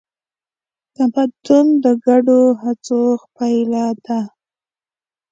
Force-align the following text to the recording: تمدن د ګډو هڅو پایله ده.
تمدن 0.95 1.67
د 1.83 1.85
ګډو 2.05 2.41
هڅو 2.61 3.01
پایله 3.35 3.85
ده. 4.05 4.19